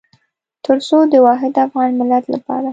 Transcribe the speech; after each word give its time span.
تر 0.65 0.77
څو 0.87 0.97
د 1.11 1.13
واحد 1.25 1.53
افغان 1.65 1.89
ملت 1.99 2.25
لپاره. 2.33 2.69